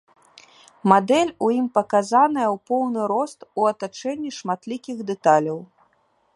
[0.91, 5.59] Мадэль у ім паказаная ў поўны рост у атачэнні шматлікіх дэталяў.